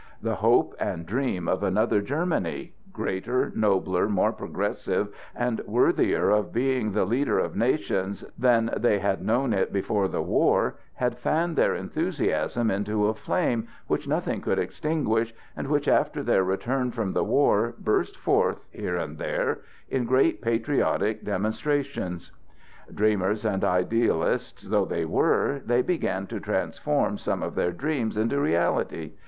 [0.19, 6.93] The hope and dream of another Germany, greater, nobler, more progressive and worthier of being
[6.93, 11.75] the leader of nations than they had known it before the war, had fanned their
[11.75, 17.23] enthusiasm into a flame which nothing could extinguish, and which after their return from the
[17.23, 22.31] war burst forth, here and there, in great patriotic demonstrations.
[22.91, 28.39] Dreamers and idealists though they were, they began to transform some of their dreams into
[28.41, 29.11] reality.